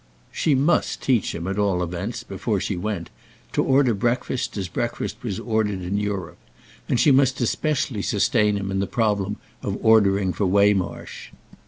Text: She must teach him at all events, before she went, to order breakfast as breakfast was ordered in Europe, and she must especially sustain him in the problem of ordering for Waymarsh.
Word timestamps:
She 0.31 0.55
must 0.55 1.03
teach 1.03 1.35
him 1.35 1.45
at 1.45 1.59
all 1.59 1.83
events, 1.83 2.23
before 2.23 2.59
she 2.59 2.75
went, 2.75 3.11
to 3.53 3.63
order 3.63 3.93
breakfast 3.93 4.57
as 4.57 4.67
breakfast 4.67 5.17
was 5.21 5.39
ordered 5.39 5.83
in 5.83 5.99
Europe, 5.99 6.39
and 6.89 6.99
she 6.99 7.11
must 7.11 7.39
especially 7.39 8.01
sustain 8.01 8.57
him 8.57 8.71
in 8.71 8.79
the 8.79 8.87
problem 8.87 9.35
of 9.61 9.77
ordering 9.85 10.33
for 10.33 10.47
Waymarsh. 10.47 11.29